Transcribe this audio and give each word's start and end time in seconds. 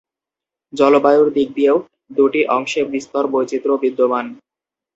জলবায়ুর 0.73 1.27
দিক 1.33 1.49
দিয়েও 1.55 1.77
দুটি 2.17 2.41
অংশে 2.55 2.81
বিস্তর 2.93 3.23
বৈচিত্র্য 3.33 3.75
বিদ্যমান। 3.83 4.25